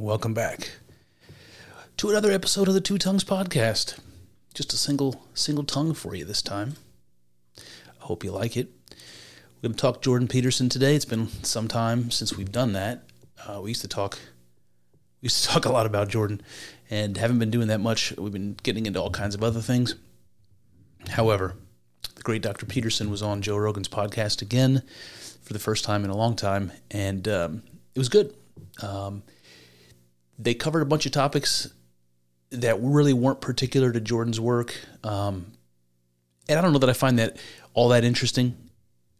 [0.00, 0.70] Welcome back
[1.98, 3.98] to another episode of the Two Tongues Podcast.
[4.54, 6.76] Just a single single tongue for you this time.
[7.58, 8.70] I hope you like it.
[8.90, 10.94] We're going to talk Jordan Peterson today.
[10.94, 13.02] It's been some time since we've done that.
[13.46, 14.18] Uh, we used to talk.
[15.20, 16.40] We used to talk a lot about Jordan,
[16.88, 18.14] and haven't been doing that much.
[18.16, 19.96] We've been getting into all kinds of other things.
[21.10, 21.56] However,
[22.14, 22.64] the great Dr.
[22.64, 24.82] Peterson was on Joe Rogan's podcast again
[25.42, 27.62] for the first time in a long time, and um,
[27.94, 28.34] it was good.
[28.82, 29.24] Um,
[30.40, 31.68] they covered a bunch of topics
[32.50, 34.74] that really weren't particular to Jordan's work.
[35.04, 35.52] Um,
[36.48, 37.36] and I don't know that I find that
[37.74, 38.56] all that interesting,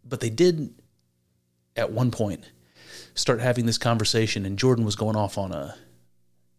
[0.04, 0.74] but they did
[1.76, 2.44] at one point
[3.14, 5.76] start having this conversation, and Jordan was going off on a,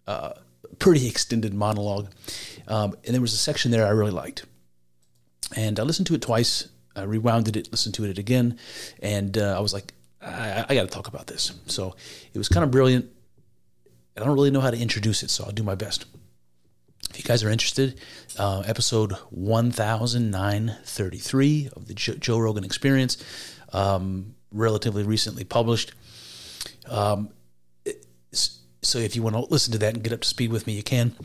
[0.07, 0.35] a
[0.79, 2.09] pretty extended monologue.
[2.67, 4.45] Um, and there was a section there I really liked.
[5.55, 6.69] And I listened to it twice.
[6.95, 8.57] I rewound it, listened to it again,
[9.01, 11.53] and uh, I was like, I, I got to talk about this.
[11.65, 11.95] So
[12.33, 13.09] it was kind of brilliant.
[14.15, 16.05] I don't really know how to introduce it, so I'll do my best.
[17.09, 17.99] If you guys are interested,
[18.37, 23.17] uh, episode 1933 of the Joe Rogan Experience,
[23.73, 25.93] um, relatively recently published.
[26.89, 27.29] Um,
[28.83, 30.73] so if you want to listen to that and get up to speed with me,
[30.73, 31.15] you can.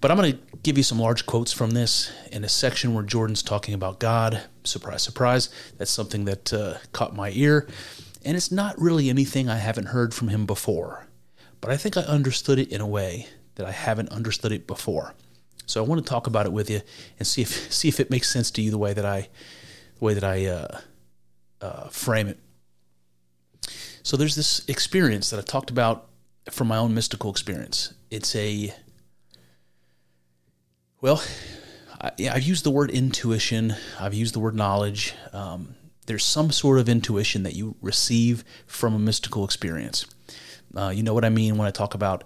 [0.00, 3.04] But I'm going to give you some large quotes from this in a section where
[3.04, 4.40] Jordan's talking about God.
[4.64, 5.50] Surprise, surprise.
[5.76, 7.68] That's something that uh, caught my ear.
[8.24, 11.06] And it's not really anything I haven't heard from him before
[11.64, 15.14] but I think I understood it in a way that I haven't understood it before.
[15.64, 16.82] So I want to talk about it with you
[17.18, 19.30] and see if see if it makes sense to you the way that I
[19.98, 20.80] the way that I uh,
[21.62, 22.38] uh, frame it.
[24.02, 26.10] So there's this experience that I talked about
[26.50, 27.94] from my own mystical experience.
[28.10, 28.74] It's a
[31.00, 31.22] well,
[31.98, 33.74] I, have used the word intuition.
[33.98, 35.14] I've used the word knowledge.
[35.32, 40.04] Um, there's some sort of intuition that you receive from a mystical experience.
[40.76, 42.24] Uh, you know what I mean when I talk about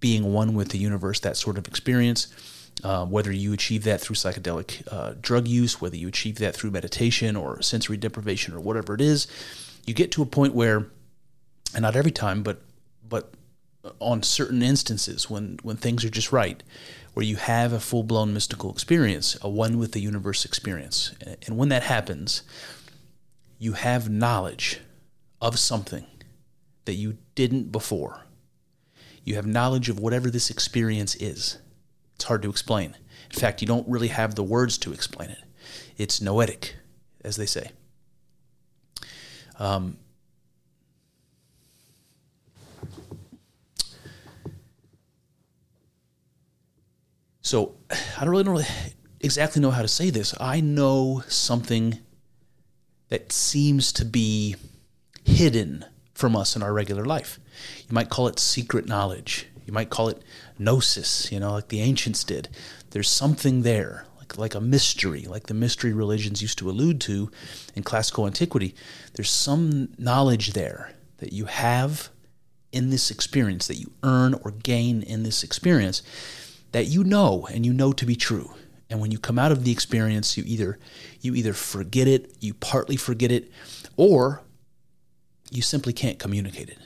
[0.00, 2.28] being one with the universe, that sort of experience.
[2.82, 6.70] Uh, whether you achieve that through psychedelic uh, drug use, whether you achieve that through
[6.70, 9.26] meditation or sensory deprivation or whatever it is,
[9.86, 10.86] you get to a point where,
[11.74, 12.62] and not every time, but
[13.06, 13.34] but
[13.98, 16.62] on certain instances when when things are just right,
[17.14, 21.14] where you have a full blown mystical experience, a one with the universe experience,
[21.46, 22.42] and when that happens,
[23.58, 24.80] you have knowledge
[25.40, 26.06] of something
[26.84, 28.26] that you didn't before.
[29.24, 31.58] You have knowledge of whatever this experience is.
[32.16, 32.96] It's hard to explain.
[33.32, 35.42] In fact, you don't really have the words to explain it.
[35.96, 36.76] It's noetic,
[37.24, 37.70] as they say.
[39.58, 39.96] Um,
[47.40, 48.66] so I don't really, don't really
[49.20, 50.34] exactly know how to say this.
[50.40, 51.98] I know something
[53.08, 54.56] that seems to be
[55.24, 55.84] hidden
[56.14, 57.38] from us in our regular life.
[57.88, 59.46] You might call it secret knowledge.
[59.66, 60.22] You might call it
[60.58, 62.48] gnosis, you know, like the ancients did.
[62.90, 67.30] There's something there, like, like a mystery, like the mystery religions used to allude to
[67.74, 68.74] in classical antiquity.
[69.14, 72.10] There's some knowledge there that you have
[72.72, 76.02] in this experience, that you earn or gain in this experience,
[76.72, 78.52] that you know and you know to be true.
[78.90, 80.78] And when you come out of the experience, you either
[81.20, 83.50] you either forget it, you partly forget it,
[83.96, 84.42] or
[85.52, 86.78] you simply can't communicate it.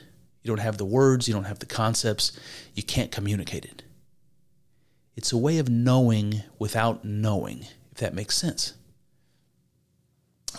[0.43, 2.37] You don't have the words, you don't have the concepts,
[2.73, 3.83] you can't communicate it.
[5.15, 8.73] It's a way of knowing without knowing, if that makes sense.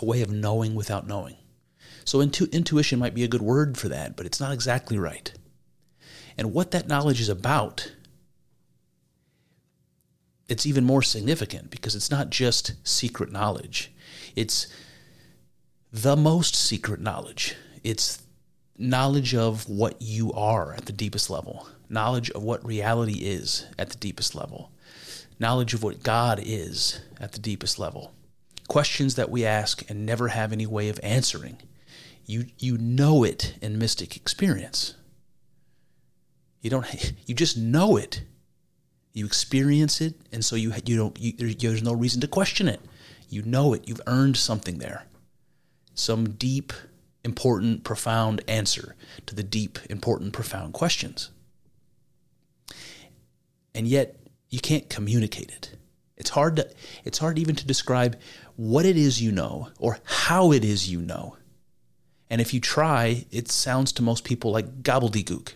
[0.00, 1.37] A way of knowing without knowing.
[2.05, 5.31] So intu- intuition might be a good word for that, but it's not exactly right.
[6.38, 7.93] And what that knowledge is about,
[10.49, 13.93] it's even more significant because it's not just secret knowledge.
[14.34, 14.66] It's
[15.93, 17.55] the most secret knowledge
[17.85, 18.23] it's
[18.77, 23.91] knowledge of what you are at the deepest level, knowledge of what reality is at
[23.91, 24.71] the deepest level,
[25.39, 28.13] knowledge of what God is at the deepest level.
[28.69, 31.59] Questions that we ask and never have any way of answering.
[32.27, 34.95] You, you know it in mystic experience.
[36.61, 36.87] You don't.
[37.27, 38.23] You just know it.
[39.13, 41.19] You experience it, and so you you don't.
[41.19, 42.81] You, there, there's no reason to question it.
[43.29, 43.89] You know it.
[43.89, 45.05] You've earned something there.
[45.95, 46.73] Some deep,
[47.25, 48.94] important, profound answer
[49.26, 51.31] to the deep, important, profound questions.
[53.75, 54.17] And yet,
[54.49, 55.76] you can't communicate it.
[56.17, 56.69] It's hard to.
[57.05, 58.19] It's hard even to describe
[58.56, 61.37] what it is you know or how it is you know.
[62.29, 65.53] And if you try, it sounds to most people like gobbledygook.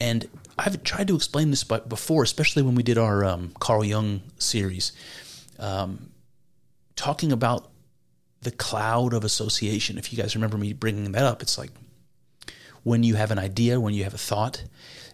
[0.00, 4.22] And I've tried to explain this before, especially when we did our um, Carl Jung
[4.38, 4.92] series,
[5.58, 6.10] um,
[6.98, 7.70] talking about
[8.42, 9.98] the cloud of association.
[9.98, 11.70] If you guys remember me bringing that up, it's like
[12.82, 14.64] when you have an idea, when you have a thought,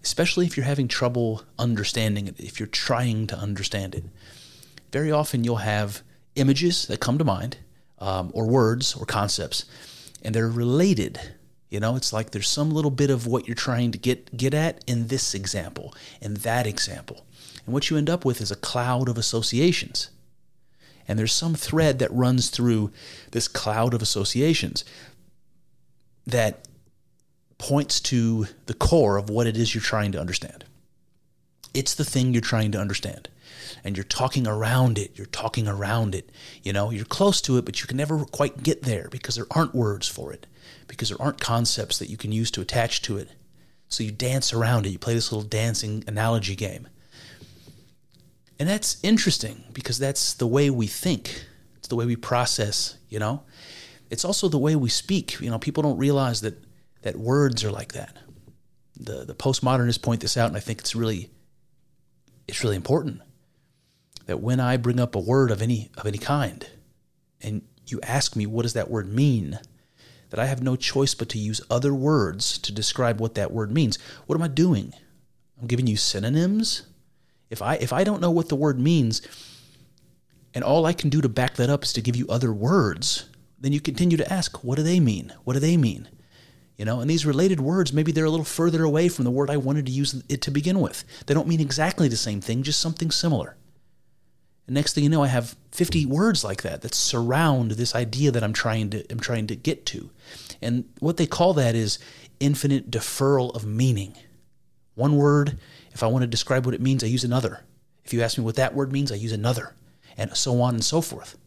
[0.02, 4.04] especially if you're having trouble understanding it, if you're trying to understand it,
[4.92, 6.02] very often you'll have
[6.36, 7.58] images that come to mind,
[7.98, 9.66] um, or words or concepts,
[10.22, 11.20] and they're related
[11.74, 14.54] you know, it's like there's some little bit of what you're trying to get get
[14.54, 17.26] at in this example, in that example.
[17.66, 20.10] And what you end up with is a cloud of associations.
[21.06, 22.90] And there's some thread that runs through
[23.32, 24.84] this cloud of associations
[26.26, 26.66] that
[27.58, 30.64] points to the core of what it is you're trying to understand.
[31.72, 33.28] It's the thing you're trying to understand.
[33.82, 35.12] And you're talking around it.
[35.16, 36.30] You're talking around it.
[36.62, 39.46] You know, you're close to it, but you can never quite get there because there
[39.50, 40.46] aren't words for it
[40.86, 43.30] because there aren't concepts that you can use to attach to it.
[43.88, 44.90] So you dance around it.
[44.90, 46.88] You play this little dancing analogy game.
[48.58, 51.44] And that's interesting because that's the way we think.
[51.76, 53.42] It's the way we process, you know?
[54.10, 55.40] It's also the way we speak.
[55.40, 56.62] You know, people don't realize that
[57.02, 58.16] that words are like that.
[58.96, 61.30] The the postmodernists point this out and I think it's really
[62.46, 63.20] it's really important
[64.26, 66.66] that when I bring up a word of any of any kind
[67.42, 69.58] and you ask me what does that word mean?
[70.34, 73.70] that I have no choice but to use other words to describe what that word
[73.70, 74.00] means.
[74.26, 74.92] What am I doing?
[75.60, 76.82] I'm giving you synonyms.
[77.54, 79.22] If I if I don't know what the word means,
[80.54, 83.28] and all I can do to back that up is to give you other words,
[83.60, 85.32] then you continue to ask, what do they mean?
[85.44, 86.08] What do they mean?
[86.76, 89.50] You know, and these related words, maybe they're a little further away from the word
[89.50, 91.04] I wanted to use it to begin with.
[91.26, 93.56] They don't mean exactly the same thing, just something similar.
[94.66, 98.32] And next thing you know, I have 50 words like that that surround this idea
[98.32, 100.10] that I'm trying to I'm trying to get to.
[100.60, 102.00] And what they call that is
[102.40, 104.14] infinite deferral of meaning.
[104.96, 105.58] One word,
[105.94, 107.60] if I want to describe what it means, I use another.
[108.04, 109.74] If you ask me what that word means, I use another.
[110.16, 111.38] And so on and so forth.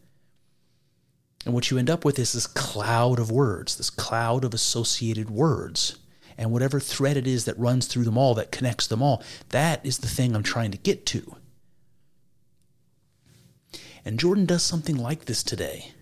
[1.44, 5.30] And what you end up with is this cloud of words, this cloud of associated
[5.30, 5.98] words.
[6.36, 9.84] And whatever thread it is that runs through them all, that connects them all, that
[9.84, 11.36] is the thing I'm trying to get to.
[14.04, 15.92] And Jordan does something like this today.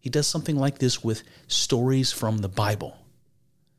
[0.00, 2.96] He does something like this with stories from the Bible,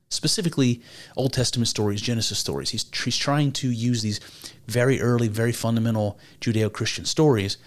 [0.10, 0.82] specifically
[1.16, 2.72] Old Testament stories, Genesis stories.
[2.72, 4.20] He's, he's trying to use these
[4.68, 7.58] very early, very fundamental Judeo Christian stories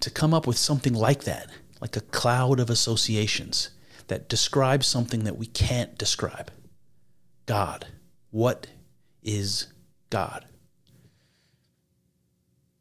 [0.00, 1.50] to come up with something like that,
[1.80, 3.70] like a cloud of associations
[4.08, 6.50] that describes something that we can't describe
[7.44, 7.86] God.
[8.30, 8.68] What
[9.22, 9.68] is
[10.10, 10.46] God?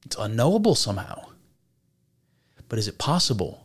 [0.05, 1.29] It's unknowable somehow.
[2.69, 3.64] But is it possible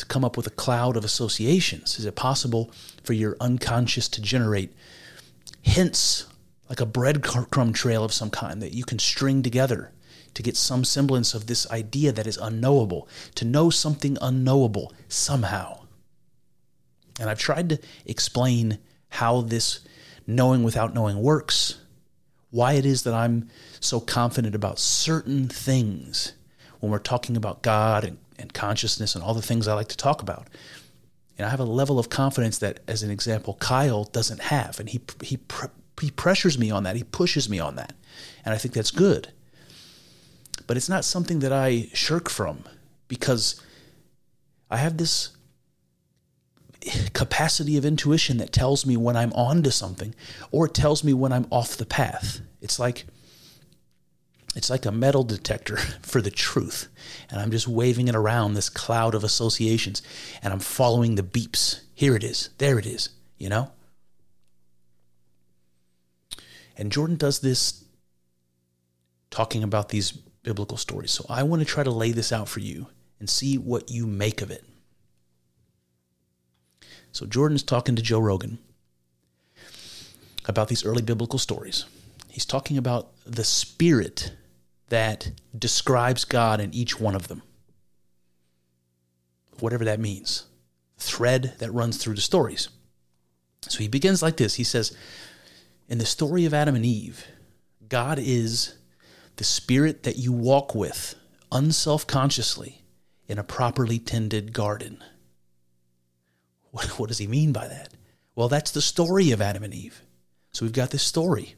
[0.00, 1.98] to come up with a cloud of associations?
[1.98, 2.70] Is it possible
[3.04, 4.74] for your unconscious to generate
[5.62, 6.26] hints
[6.68, 9.92] like a breadcrumb trail of some kind that you can string together
[10.34, 15.80] to get some semblance of this idea that is unknowable, to know something unknowable somehow?
[17.20, 18.78] And I've tried to explain
[19.10, 19.80] how this
[20.26, 21.80] knowing without knowing works,
[22.50, 23.48] why it is that I'm
[23.80, 26.32] so confident about certain things
[26.78, 29.96] when we're talking about God and, and consciousness and all the things I like to
[29.96, 30.48] talk about.
[31.38, 34.78] And I have a level of confidence that, as an example, Kyle doesn't have.
[34.78, 35.38] And he, he,
[36.00, 37.94] he pressures me on that, he pushes me on that.
[38.44, 39.32] And I think that's good.
[40.66, 42.64] But it's not something that I shirk from
[43.08, 43.60] because
[44.70, 45.30] I have this
[47.12, 50.14] capacity of intuition that tells me when I'm on to something
[50.50, 52.40] or it tells me when I'm off the path.
[52.60, 53.06] It's like
[54.56, 56.88] it's like a metal detector for the truth.
[57.30, 60.02] And I'm just waving it around this cloud of associations
[60.42, 61.82] and I'm following the beeps.
[61.94, 62.50] Here it is.
[62.58, 63.70] There it is, you know?
[66.76, 67.84] And Jordan does this
[69.30, 71.10] talking about these biblical stories.
[71.10, 72.88] So I want to try to lay this out for you
[73.18, 74.64] and see what you make of it.
[77.12, 78.58] So Jordan's talking to Joe Rogan
[80.46, 81.84] about these early biblical stories.
[82.28, 84.32] He's talking about the spirit
[84.90, 87.42] that describes God in each one of them.
[89.58, 90.44] Whatever that means.
[90.98, 92.68] Thread that runs through the stories.
[93.62, 94.54] So he begins like this.
[94.54, 94.96] He says,
[95.88, 97.26] In the story of Adam and Eve,
[97.88, 98.74] God is
[99.36, 101.14] the spirit that you walk with
[101.50, 102.82] unself consciously
[103.26, 105.02] in a properly tended garden.
[106.72, 107.88] What, what does he mean by that?
[108.36, 110.02] Well, that's the story of Adam and Eve.
[110.52, 111.56] So we've got this story.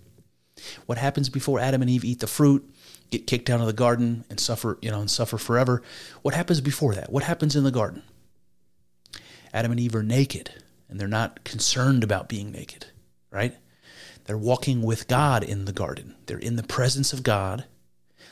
[0.86, 2.66] What happens before Adam and Eve eat the fruit,
[3.12, 5.82] get kicked out of the garden, and suffer, you know, and suffer forever?
[6.22, 7.12] What happens before that?
[7.12, 8.02] What happens in the garden?
[9.52, 10.50] Adam and Eve are naked,
[10.88, 12.86] and they're not concerned about being naked,
[13.30, 13.54] right?
[14.24, 16.16] They're walking with God in the garden.
[16.26, 17.66] They're in the presence of God.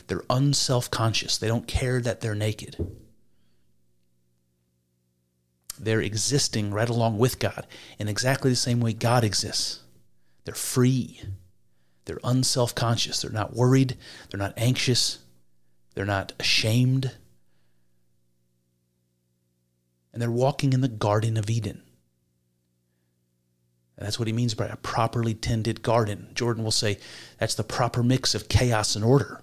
[0.06, 1.36] They're unself conscious.
[1.36, 2.76] They don't care that they're naked.
[5.78, 7.66] They're existing right along with God
[7.98, 9.80] in exactly the same way God exists.
[10.44, 11.20] They're free.
[12.04, 13.22] They're unself conscious.
[13.22, 13.96] They're not worried.
[14.30, 15.18] They're not anxious.
[15.94, 17.12] They're not ashamed.
[20.12, 21.82] And they're walking in the Garden of Eden.
[23.96, 26.28] And that's what he means by a properly tended garden.
[26.34, 26.98] Jordan will say
[27.38, 29.42] that's the proper mix of chaos and order.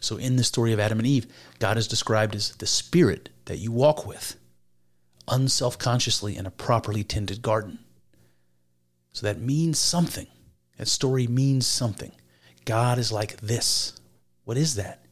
[0.00, 1.26] So, in the story of Adam and Eve,
[1.58, 4.36] God is described as the spirit that you walk with,
[5.26, 7.80] unself consciously in a properly tended garden.
[9.12, 10.26] So, that means something.
[10.76, 12.12] That story means something.
[12.64, 13.98] God is like this.
[14.44, 15.04] What is that?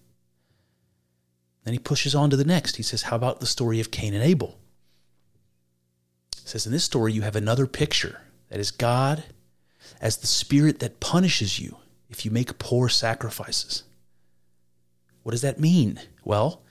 [1.64, 2.76] Then he pushes on to the next.
[2.76, 4.56] He says, How about the story of Cain and Abel?
[6.36, 9.24] He says, In this story, you have another picture that is God
[10.00, 11.76] as the spirit that punishes you
[12.08, 13.82] if you make poor sacrifices.
[15.24, 15.98] What does that mean?
[16.24, 16.62] Well,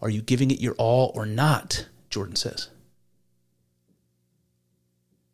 [0.00, 1.86] are you giving it your all or not?
[2.10, 2.68] Jordan says.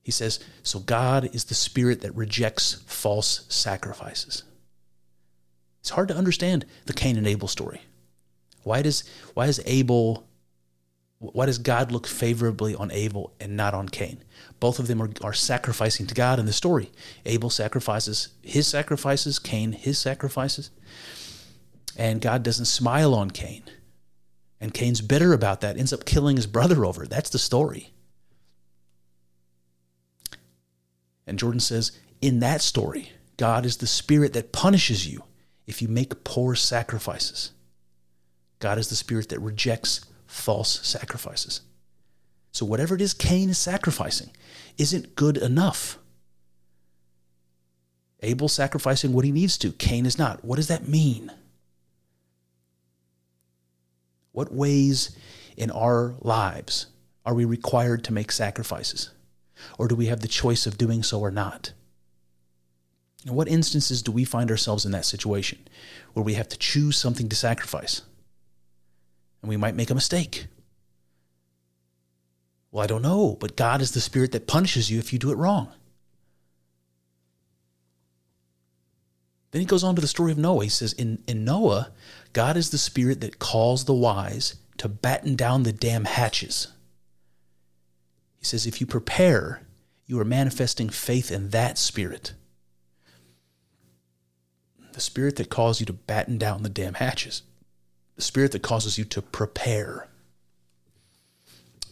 [0.09, 4.43] He says, So God is the spirit that rejects false sacrifices.
[5.81, 7.83] It's hard to understand the Cain and Abel story.
[8.63, 10.27] Why does why does Abel
[11.19, 14.25] why does God look favorably on Abel and not on Cain?
[14.61, 16.91] Both of them are, are sacrificing to God in the story.
[17.27, 20.71] Abel sacrifices his sacrifices, Cain his sacrifices.
[21.99, 23.65] And God doesn't smile on Cain.
[24.59, 27.07] And Cain's bitter about that, ends up killing his brother over.
[27.07, 27.93] That's the story.
[31.29, 35.23] And Jordan says, in that story, God is the spirit that punishes you
[35.67, 37.53] if you make poor sacrifices.
[38.59, 41.61] God is the spirit that rejects false sacrifices.
[42.51, 44.31] So, whatever it is Cain is sacrificing
[44.79, 45.99] isn't good enough.
[48.21, 50.45] Abel sacrificing what he needs to, Cain is not.
[50.45, 51.31] What does that mean?
[54.33, 55.17] What ways
[55.57, 56.87] in our lives
[57.25, 59.11] are we required to make sacrifices?
[59.79, 61.73] Or do we have the choice of doing so or not?
[63.27, 65.59] In what instances do we find ourselves in that situation
[66.13, 68.03] where we have to choose something to sacrifice?
[69.43, 70.47] And we might make a mistake.
[72.71, 75.33] Well, I don't know, but God is the spirit that punishes you if you do
[75.33, 75.73] it wrong.
[79.51, 80.65] Then he goes on to the story of Noah.
[80.65, 81.91] He says, in, in Noah,
[82.33, 86.69] God is the spirit that calls the wise to batten down the damn hatches.
[88.39, 89.67] He says, if you prepare,
[90.07, 92.33] you are manifesting faith in that spirit.
[94.93, 97.43] The spirit that calls you to batten down the damn hatches.
[98.17, 100.09] The spirit that causes you to prepare.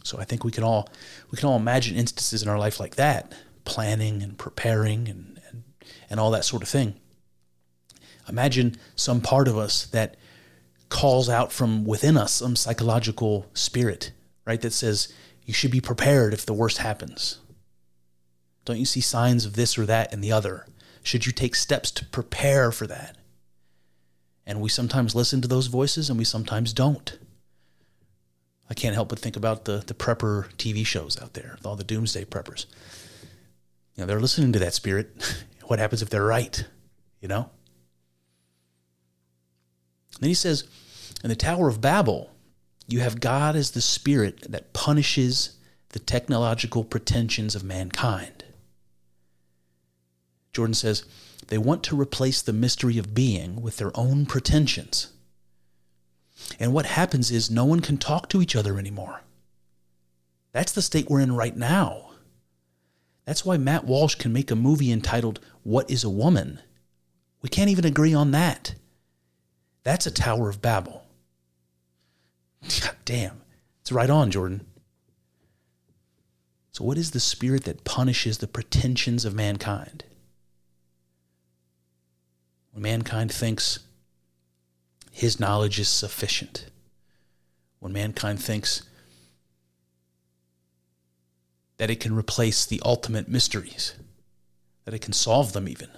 [0.03, 0.89] So I think we can all
[1.31, 3.33] we can all imagine instances in our life like that,
[3.65, 5.63] planning and preparing and, and,
[6.09, 6.95] and all that sort of thing.
[8.27, 10.15] Imagine some part of us that
[10.89, 14.11] calls out from within us some psychological spirit,
[14.45, 14.61] right?
[14.61, 15.13] That says
[15.47, 17.39] you should be prepared if the worst happens.
[18.65, 20.67] Don't you see signs of this or that and the other?
[21.01, 23.17] Should you take steps to prepare for that?
[24.45, 27.17] And we sometimes listen to those voices and we sometimes don't.
[28.69, 31.83] I can't help but think about the, the prepper TV shows out there, all the
[31.85, 32.65] doomsday preppers.
[33.95, 35.45] You know, they're listening to that spirit.
[35.67, 36.65] what happens if they're right?
[37.21, 37.49] You know?
[40.19, 40.65] Then he says,
[41.23, 42.31] in the Tower of Babel,
[42.87, 45.57] you have God as the spirit that punishes
[45.89, 48.45] the technological pretensions of mankind.
[50.53, 51.03] Jordan says,
[51.47, 55.11] they want to replace the mystery of being with their own pretensions.
[56.59, 59.21] And what happens is no one can talk to each other anymore.
[60.51, 62.11] That's the state we're in right now.
[63.25, 66.59] That's why Matt Walsh can make a movie entitled What is a Woman?
[67.41, 68.75] We can't even agree on that.
[69.83, 71.06] That's a Tower of Babel.
[72.61, 73.41] God damn.
[73.81, 74.65] It's right on, Jordan.
[76.71, 80.03] So, what is the spirit that punishes the pretensions of mankind?
[82.71, 83.79] When mankind thinks
[85.11, 86.67] his knowledge is sufficient,
[87.79, 88.83] when mankind thinks
[91.77, 93.95] that it can replace the ultimate mysteries,
[94.85, 95.89] that it can solve them even,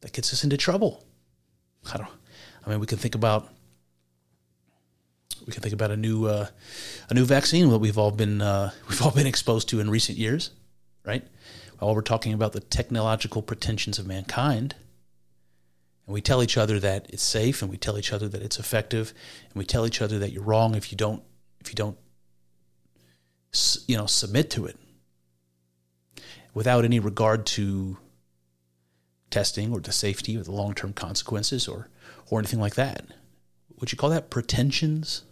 [0.00, 1.04] that gets us into trouble.
[1.92, 2.08] I don't.
[2.66, 3.48] I mean, we can think about
[5.50, 6.46] we can think about a new uh,
[7.08, 10.16] a new vaccine that we've all been uh, we've all been exposed to in recent
[10.16, 10.52] years,
[11.04, 11.26] right?
[11.80, 14.76] While we're talking about the technological pretensions of mankind,
[16.06, 18.60] and we tell each other that it's safe, and we tell each other that it's
[18.60, 19.12] effective,
[19.46, 21.22] and we tell each other that you're wrong if you don't
[21.60, 21.98] if you don't
[23.88, 24.76] you know submit to it
[26.54, 27.98] without any regard to
[29.30, 31.88] testing or the safety or the long term consequences or
[32.30, 33.04] or anything like that.
[33.80, 35.24] Would you call that pretensions?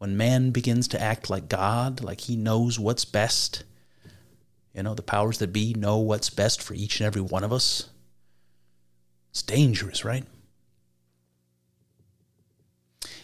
[0.00, 3.64] When man begins to act like God, like he knows what's best,
[4.74, 7.52] you know, the powers that be know what's best for each and every one of
[7.52, 7.90] us.
[9.30, 10.24] It's dangerous, right?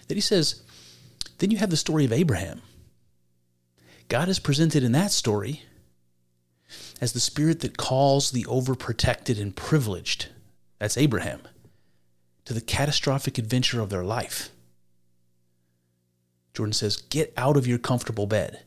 [0.06, 0.60] Then he says,
[1.38, 2.60] then you have the story of Abraham.
[4.10, 5.62] God is presented in that story
[7.00, 10.28] as the spirit that calls the overprotected and privileged,
[10.78, 11.40] that's Abraham,
[12.44, 14.50] to the catastrophic adventure of their life.
[16.56, 18.62] Jordan says, Get out of your comfortable bed.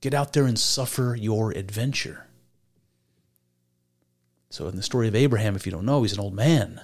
[0.00, 2.26] Get out there and suffer your adventure.
[4.48, 6.80] So, in the story of Abraham, if you don't know, he's an old man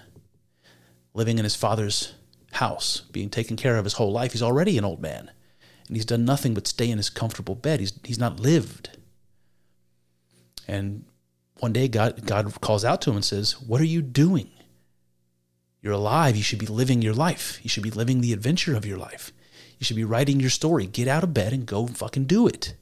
[1.14, 2.12] living in his father's
[2.52, 4.32] house, being taken care of his whole life.
[4.32, 5.30] He's already an old man,
[5.87, 7.80] and he's done nothing but stay in his comfortable bed.
[7.80, 8.99] He's, he's not lived.
[10.68, 11.06] And
[11.58, 14.50] one day, God, God calls out to him and says, What are you doing?
[15.80, 16.37] You're alive.
[16.37, 17.61] You should be living your life.
[17.62, 19.32] You should be living the adventure of your life.
[19.78, 20.87] You should be writing your story.
[20.87, 22.75] Get out of bed and go fucking do it.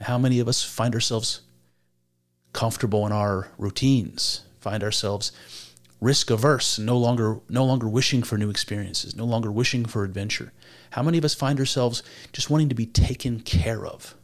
[0.00, 1.40] How many of us find ourselves
[2.52, 5.32] comfortable in our routines, find ourselves
[6.00, 10.52] risk averse, no longer no longer wishing for new experiences, no longer wishing for adventure?
[10.90, 14.14] How many of us find ourselves just wanting to be taken care of?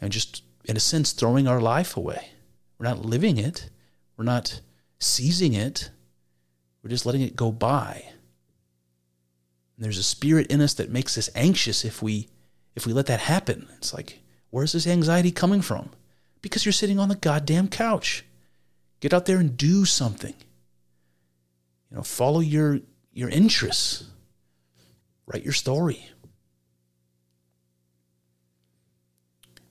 [0.00, 2.30] And just in a sense throwing our life away.
[2.78, 3.70] We're not living it.
[4.16, 4.60] We're not
[4.98, 5.90] seizing it.
[6.82, 8.04] We're just letting it go by.
[9.76, 12.28] And there's a spirit in us that makes us anxious if we
[12.76, 13.68] if we let that happen.
[13.76, 15.90] It's like, where's this anxiety coming from?
[16.40, 18.24] Because you're sitting on the goddamn couch.
[19.00, 20.34] Get out there and do something.
[21.90, 22.80] You know, follow your
[23.12, 24.04] your interests.
[25.26, 26.06] Write your story.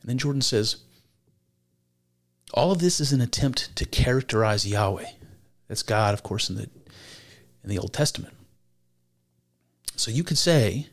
[0.01, 0.77] And then Jordan says,
[2.53, 5.05] all of this is an attempt to characterize Yahweh.
[5.67, 6.69] That's God, of course, in the
[7.69, 8.33] in the Old Testament.
[9.95, 10.87] So you could say,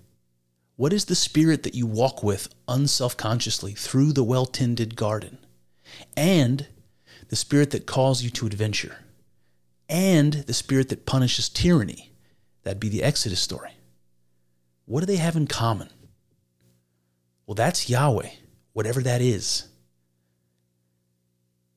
[0.77, 5.39] what is the spirit that you walk with unselfconsciously through the well tended garden?
[6.17, 6.67] And
[7.29, 8.99] the spirit that calls you to adventure?
[9.89, 12.13] And the spirit that punishes tyranny?
[12.63, 13.71] That'd be the Exodus story.
[14.85, 15.89] What do they have in common?
[17.47, 18.31] Well, that's Yahweh,
[18.73, 19.69] whatever that is.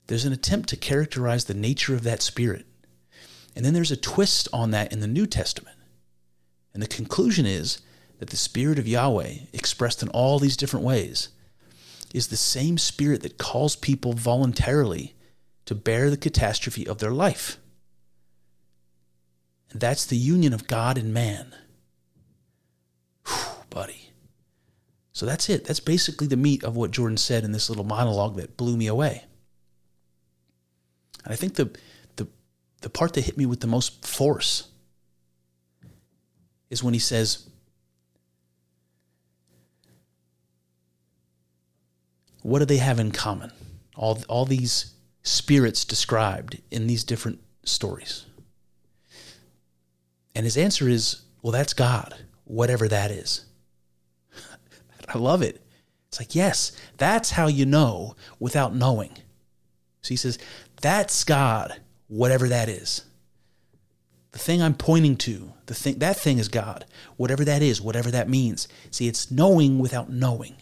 [0.07, 2.65] There's an attempt to characterize the nature of that spirit.
[3.59, 5.75] And then there's a twist on that in the New Testament.
[6.73, 7.81] And the conclusion is
[8.19, 11.27] that the Spirit of Yahweh, expressed in all these different ways,
[12.13, 15.13] is the same Spirit that calls people voluntarily
[15.65, 17.57] to bear the catastrophe of their life.
[19.71, 21.53] And that's the union of God and man.
[23.27, 24.13] Whew, buddy.
[25.11, 25.65] So that's it.
[25.65, 28.87] That's basically the meat of what Jordan said in this little monologue that blew me
[28.87, 29.25] away.
[31.25, 31.77] And I think the
[32.81, 34.69] the part that hit me with the most force
[36.69, 37.45] is when he says,
[42.41, 43.51] What do they have in common?
[43.95, 48.25] All, all these spirits described in these different stories.
[50.33, 52.15] And his answer is, Well, that's God,
[52.45, 53.45] whatever that is.
[55.07, 55.61] I love it.
[56.07, 59.11] It's like, yes, that's how you know without knowing.
[60.01, 60.39] So he says,
[60.81, 63.05] That's God, whatever that is.
[64.31, 68.11] The thing I'm pointing to, the thing that thing is God, whatever that is, whatever
[68.11, 68.67] that means.
[68.91, 70.55] See, it's knowing without knowing.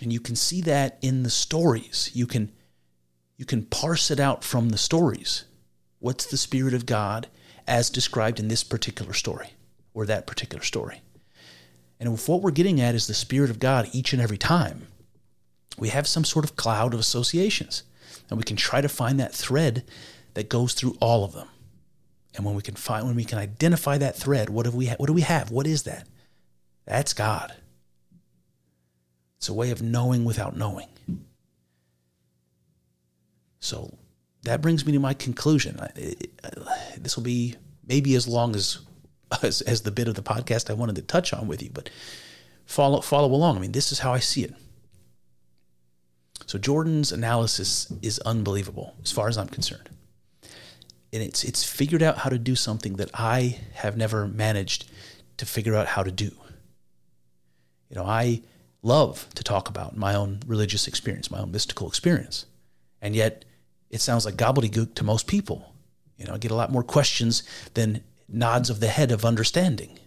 [0.00, 2.10] And you can see that in the stories.
[2.14, 2.52] You can
[3.36, 5.44] you can parse it out from the stories.
[5.98, 7.28] What's the spirit of God
[7.66, 9.50] as described in this particular story
[9.94, 11.02] or that particular story?
[11.98, 14.88] And if what we're getting at is the spirit of God each and every time,
[15.78, 17.84] we have some sort of cloud of associations.
[18.32, 19.84] And we can try to find that thread
[20.32, 21.48] that goes through all of them.
[22.34, 24.86] And when we can find, when we can identify that thread, what have we?
[24.86, 25.50] Ha- what do we have?
[25.50, 26.08] What is that?
[26.86, 27.54] That's God.
[29.36, 30.88] It's a way of knowing without knowing.
[33.60, 33.98] So
[34.44, 35.78] that brings me to my conclusion.
[35.78, 35.88] Uh,
[36.96, 38.78] this will be maybe as long as,
[39.42, 41.90] as as the bit of the podcast I wanted to touch on with you, but
[42.64, 43.58] follow follow along.
[43.58, 44.54] I mean, this is how I see it.
[46.52, 49.88] So Jordan's analysis is unbelievable as far as I'm concerned.
[51.10, 54.84] And it's it's figured out how to do something that I have never managed
[55.38, 56.30] to figure out how to do.
[57.88, 58.42] You know, I
[58.82, 62.44] love to talk about my own religious experience, my own mystical experience.
[63.00, 63.46] And yet
[63.88, 65.72] it sounds like gobbledygook to most people.
[66.18, 69.98] You know, I get a lot more questions than nods of the head of understanding.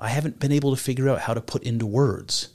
[0.00, 2.48] I haven't been able to figure out how to put into words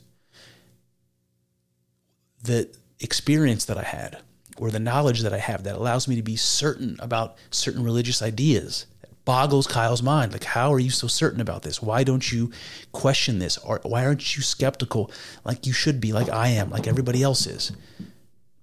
[2.42, 4.18] the experience that I had
[4.56, 8.22] or the knowledge that I have that allows me to be certain about certain religious
[8.22, 8.86] ideas
[9.24, 10.32] boggles Kyle's mind.
[10.32, 11.80] Like, how are you so certain about this?
[11.80, 12.50] Why don't you
[12.92, 13.58] question this?
[13.58, 15.10] Or why aren't you skeptical
[15.44, 17.72] like you should be, like I am, like everybody else is?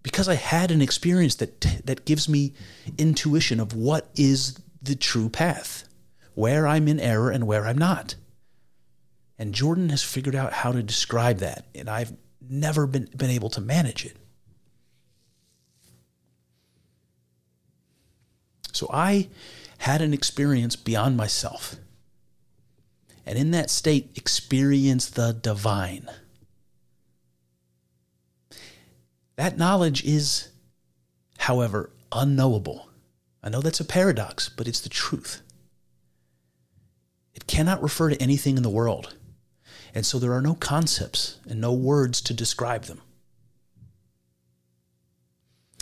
[0.04, 2.54] Because I had an experience that that gives me
[2.98, 5.88] intuition of what is the true path,
[6.36, 8.16] where I'm in error and where I'm not.
[9.38, 12.14] And Jordan has figured out how to describe that, and I've
[12.50, 14.18] never been, been able to manage it.
[18.74, 19.30] So I
[19.80, 21.76] had an experience beyond myself.
[23.26, 26.10] And in that state, experience the divine.
[29.36, 30.50] That knowledge is,
[31.38, 32.90] however, unknowable.
[33.44, 35.42] I know that's a paradox, but it's the truth.
[37.34, 39.16] It cannot refer to anything in the world.
[39.94, 43.02] And so there are no concepts and no words to describe them.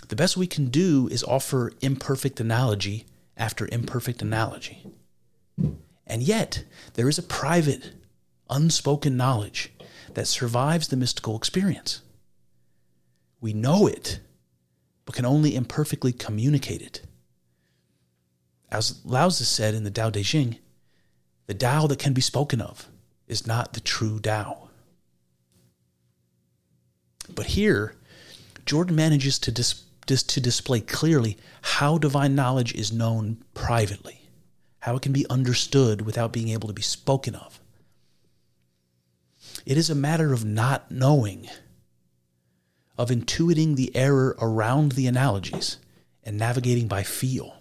[0.08, 4.86] The best we can do is offer imperfect analogy after imperfect analogy.
[6.06, 7.92] And yet, there is a private,
[8.48, 9.70] unspoken knowledge
[10.14, 12.00] that survives the mystical experience.
[13.40, 14.20] We know it,
[15.04, 17.02] but can only imperfectly communicate it.
[18.70, 20.58] As Lao Tzu said in the Tao Te Ching,
[21.46, 22.88] the Tao that can be spoken of
[23.28, 24.68] is not the true Tao.
[27.32, 27.94] But here,
[28.66, 34.22] Jordan manages to, dis- dis- to display clearly how divine knowledge is known privately,
[34.80, 37.60] how it can be understood without being able to be spoken of.
[39.66, 41.48] It is a matter of not knowing,
[42.96, 45.76] of intuiting the error around the analogies
[46.24, 47.54] and navigating by feel.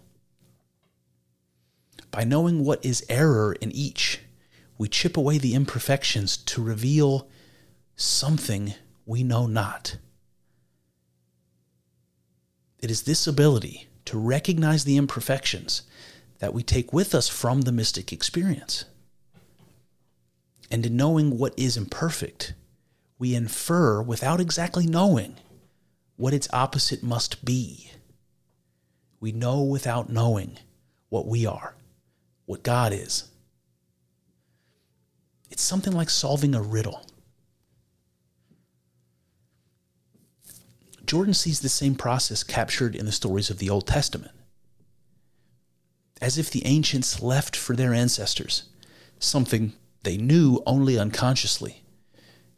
[2.09, 4.21] By knowing what is error in each,
[4.77, 7.27] we chip away the imperfections to reveal
[7.95, 8.73] something
[9.05, 9.97] we know not.
[12.79, 15.81] It is this ability to recognize the imperfections
[16.39, 18.85] that we take with us from the mystic experience.
[20.69, 22.53] And in knowing what is imperfect,
[23.17, 25.37] we infer without exactly knowing
[26.17, 27.91] what its opposite must be.
[29.19, 30.57] We know without knowing
[31.09, 31.75] what we are,
[32.45, 33.31] what God is,
[35.49, 37.05] it's something like solving a riddle.
[41.05, 44.31] Jordan sees the same process captured in the stories of the Old Testament.
[46.21, 48.63] As if the ancients left for their ancestors
[49.19, 51.83] something they knew only unconsciously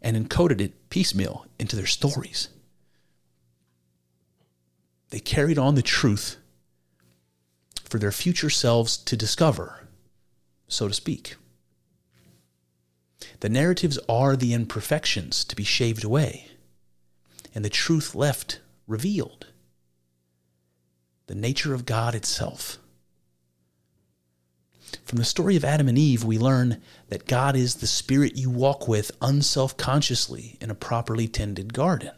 [0.02, 2.50] and encoded it piecemeal into their stories.
[5.10, 6.38] They carried on the truth
[7.84, 9.88] for their future selves to discover,
[10.68, 11.36] so to speak.
[13.40, 16.48] The narratives are the imperfections to be shaved away,
[17.54, 19.48] and the truth left revealed.
[21.28, 22.80] The nature of God itself.
[25.06, 28.50] From the story of Adam and Eve, we learn that God is the spirit you
[28.50, 32.12] walk with unself consciously in a properly tended garden.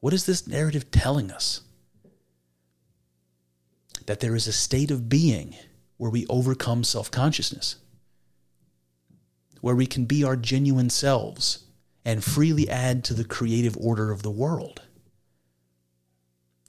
[0.00, 1.62] What is this narrative telling us?
[4.06, 5.54] That there is a state of being
[5.96, 7.76] where we overcome self consciousness
[9.60, 11.64] where we can be our genuine selves
[12.04, 14.82] and freely add to the creative order of the world.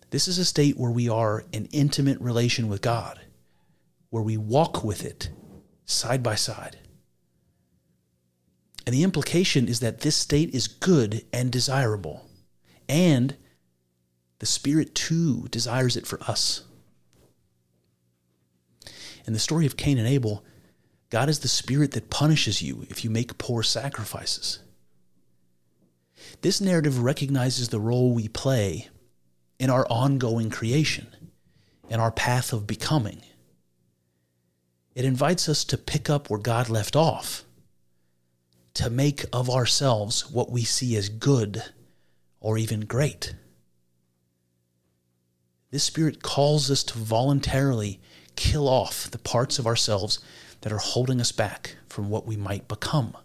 [0.09, 3.19] This is a state where we are in intimate relation with God,
[4.09, 5.29] where we walk with it
[5.85, 6.77] side by side.
[8.85, 12.27] And the implication is that this state is good and desirable,
[12.89, 13.37] and
[14.39, 16.63] the Spirit too desires it for us.
[19.25, 20.43] In the story of Cain and Abel,
[21.11, 24.59] God is the spirit that punishes you if you make poor sacrifices.
[26.41, 28.89] This narrative recognizes the role we play
[29.59, 31.07] in our ongoing creation
[31.91, 33.21] in our path of becoming.
[34.95, 37.43] It invites us to pick up where God left off,
[38.75, 41.61] to make of ourselves what we see as good
[42.39, 43.35] or even great.
[45.69, 47.99] This Spirit calls us to voluntarily
[48.37, 50.19] kill off the parts of ourselves
[50.61, 53.15] that are holding us back from what we might become.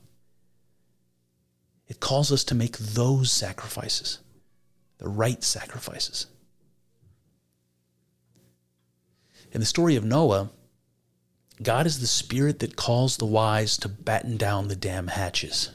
[1.87, 4.19] It calls us to make those sacrifices,
[4.99, 6.27] the right sacrifices.
[9.53, 10.51] In the story of Noah,
[11.63, 15.71] God is the spirit that calls the wise to batten down the damn hatches.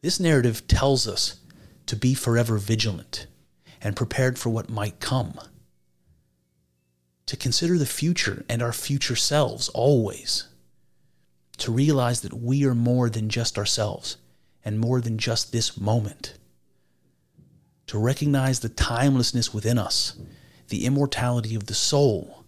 [0.00, 1.40] This narrative tells us
[1.86, 3.26] to be forever vigilant
[3.80, 5.38] and prepared for what might come.
[7.28, 10.48] To consider the future and our future selves always.
[11.58, 14.16] To realize that we are more than just ourselves
[14.64, 16.38] and more than just this moment.
[17.88, 20.18] To recognize the timelessness within us,
[20.68, 22.44] the immortality of the soul,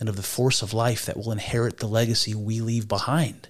[0.00, 3.48] and of the force of life that will inherit the legacy we leave behind.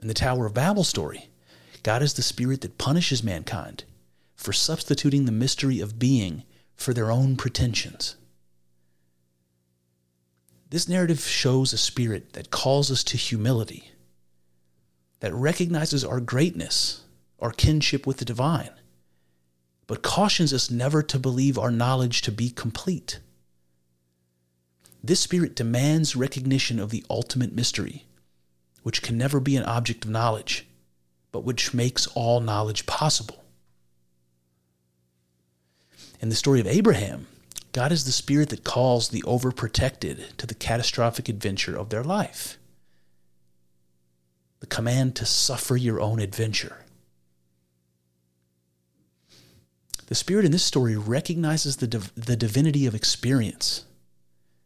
[0.00, 1.28] In the Tower of Babel story,
[1.84, 3.84] God is the spirit that punishes mankind
[4.34, 6.42] for substituting the mystery of being
[6.82, 8.16] for their own pretensions.
[10.70, 13.92] This narrative shows a spirit that calls us to humility,
[15.20, 17.02] that recognizes our greatness,
[17.40, 18.70] our kinship with the divine,
[19.86, 23.20] but cautions us never to believe our knowledge to be complete.
[25.04, 28.06] This spirit demands recognition of the ultimate mystery,
[28.82, 30.66] which can never be an object of knowledge
[31.32, 33.41] but which makes all knowledge possible.
[36.22, 37.26] In the story of Abraham,
[37.72, 42.58] God is the spirit that calls the overprotected to the catastrophic adventure of their life.
[44.60, 46.84] The command to suffer your own adventure.
[50.06, 53.84] The spirit in this story recognizes the, div- the divinity of experience,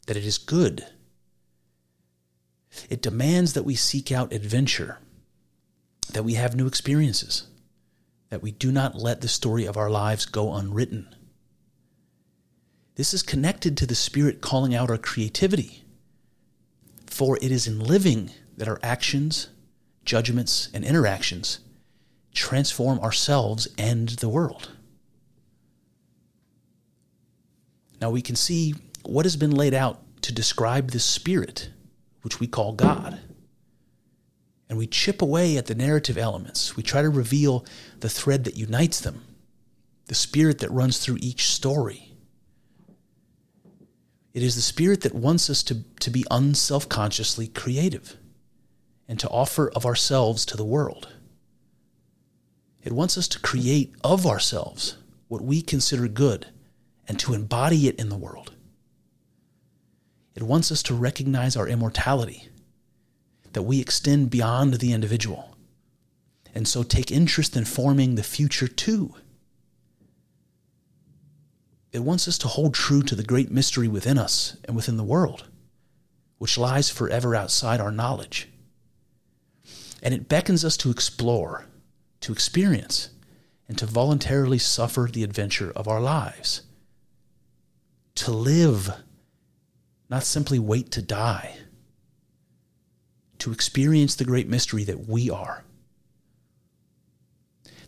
[0.06, 0.86] that it is good.
[2.90, 4.98] It demands that we seek out adventure
[6.12, 7.46] that we have new experiences,
[8.28, 11.14] that we do not let the story of our lives go unwritten.
[12.96, 15.85] This is connected to the Spirit calling out our creativity,
[17.06, 19.48] for it is in living that our actions,
[20.04, 21.61] judgments, and interactions
[22.35, 24.70] transform ourselves and the world.
[28.00, 31.70] Now we can see what has been laid out to describe the Spirit,
[32.22, 33.20] which we call God
[34.68, 36.76] and we chip away at the narrative elements.
[36.76, 37.64] We try to reveal
[38.00, 39.22] the thread that unites them,
[40.06, 42.05] the spirit that runs through each story.
[44.37, 48.18] It is the spirit that wants us to, to be unself consciously creative
[49.09, 51.09] and to offer of ourselves to the world.
[52.85, 56.49] It wants us to create of ourselves what we consider good
[57.09, 58.53] and to embody it in the world.
[60.35, 62.51] It wants us to recognize our immortality
[63.55, 65.57] that we extend beyond the individual,
[66.55, 69.14] and so take interest in forming the future too.
[71.96, 75.02] It wants us to hold true to the great mystery within us and within the
[75.02, 75.48] world,
[76.37, 78.50] which lies forever outside our knowledge.
[80.02, 81.64] And it beckons us to explore,
[82.20, 83.09] to experience,
[83.66, 86.64] and to voluntarily suffer the adventure of our lives.
[88.16, 88.90] To live,
[90.11, 91.56] not simply wait to die
[93.38, 95.64] to experience the great mystery that we are.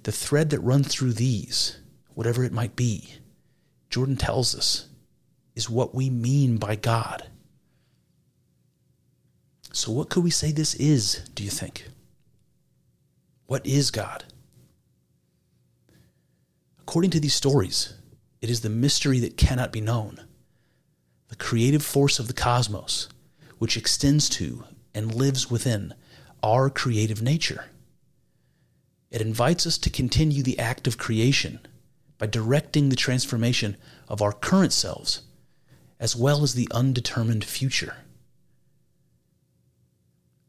[0.05, 1.77] The thread that runs through these,
[2.15, 3.19] whatever it might be,
[3.91, 4.89] Jordan tells us,
[5.55, 7.29] is what we mean by God.
[9.73, 11.89] So, what could we say this is, do you think?
[13.47, 14.25] What is God?
[16.81, 17.95] According to these stories,
[18.41, 20.21] it is the mystery that cannot be known,
[21.29, 23.09] the creative force of the cosmos,
[23.59, 25.93] which extends to and lives within
[26.43, 27.67] our creative nature.
[29.11, 31.61] It invites us to continue the act of creation
[32.19, 33.77] by directing the transformation
[34.09, 35.23] of our current selves
[36.01, 37.97] as well as the undetermined future.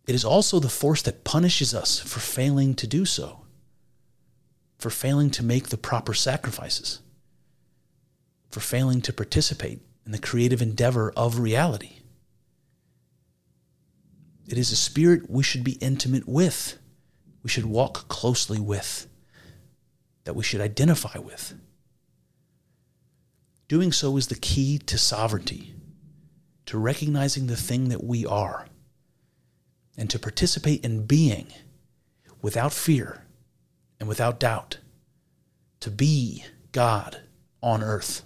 [0.08, 3.42] It is also the force that punishes us for failing to do so,
[4.78, 7.02] for failing to make the proper sacrifices,
[8.50, 11.98] for failing to participate in the creative endeavor of reality.
[14.48, 16.80] It is a spirit we should be intimate with,
[17.44, 19.08] we should walk closely with,
[20.30, 21.56] that we should identify with.
[23.68, 25.74] Doing so is the key to sovereignty,
[26.68, 28.68] to recognizing the thing that we are,
[29.98, 31.48] and to participate in being
[32.44, 33.26] without fear
[34.00, 34.78] and without doubt,
[35.80, 37.22] to be God
[37.64, 38.22] on earth?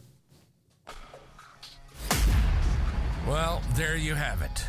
[3.26, 4.66] Well, there you have it.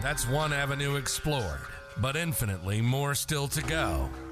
[0.00, 1.60] That's one avenue explored,
[1.98, 4.08] but infinitely more still to go.